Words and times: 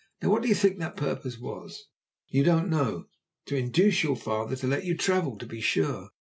Now 0.19 0.31
what 0.31 0.41
do 0.41 0.47
you 0.49 0.55
think 0.55 0.79
that 0.79 0.97
purpose 0.97 1.37
was? 1.37 1.87
You 2.27 2.43
don't 2.43 2.71
know? 2.71 3.05
To 3.45 3.55
induce 3.55 4.01
your 4.01 4.15
father 4.15 4.55
to 4.55 4.65
let 4.65 4.83
you 4.83 4.97
travel, 4.97 5.37
to 5.37 5.45
be 5.45 5.61
sure. 5.61 6.09